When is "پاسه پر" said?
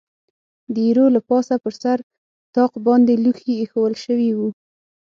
1.29-1.73